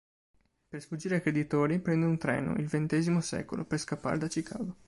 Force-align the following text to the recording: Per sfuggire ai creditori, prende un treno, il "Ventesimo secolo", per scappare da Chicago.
Per 0.67 0.81
sfuggire 0.81 1.13
ai 1.13 1.21
creditori, 1.21 1.77
prende 1.77 2.07
un 2.07 2.17
treno, 2.17 2.55
il 2.55 2.65
"Ventesimo 2.65 3.21
secolo", 3.21 3.65
per 3.65 3.77
scappare 3.77 4.17
da 4.17 4.25
Chicago. 4.25 4.75